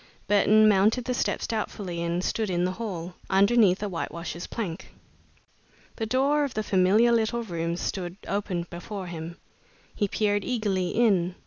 [0.27, 4.91] Burton mounted the steps doubtfully and stood in the hall, underneath a whitewasher's plank.
[5.97, 9.37] The door of the familiar little room stood open before him.
[9.93, 11.35] He peered eagerly in.